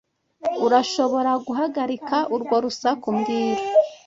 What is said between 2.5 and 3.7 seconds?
rusaku mbwira